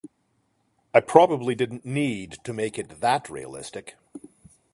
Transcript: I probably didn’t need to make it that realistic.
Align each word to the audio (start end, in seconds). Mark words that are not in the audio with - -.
I 0.95 0.99
probably 0.99 1.53
didn’t 1.53 1.85
need 1.85 2.37
to 2.45 2.53
make 2.53 2.79
it 2.79 3.01
that 3.01 3.29
realistic. 3.29 3.97